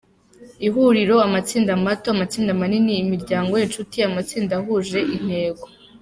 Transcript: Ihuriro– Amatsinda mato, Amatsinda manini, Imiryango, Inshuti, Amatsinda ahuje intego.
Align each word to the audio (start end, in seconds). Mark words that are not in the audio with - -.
Ihuriro– 0.67 1.15
Amatsinda 1.27 1.71
mato, 1.85 2.07
Amatsinda 2.15 2.51
manini, 2.61 2.93
Imiryango, 3.03 3.53
Inshuti, 3.65 3.97
Amatsinda 4.09 4.53
ahuje 4.59 4.99
intego. 5.15 5.63